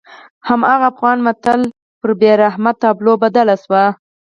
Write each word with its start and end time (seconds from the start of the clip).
هماغه 0.47 0.85
افغان 0.91 1.17
متل 1.25 1.61
په 2.01 2.09
بېرحمه 2.21 2.71
تابلو 2.81 3.13
بدل 3.23 3.47
شوی. 3.63 3.85